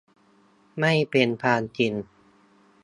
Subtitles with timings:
[0.79, 1.93] ไม่เป็นความจริง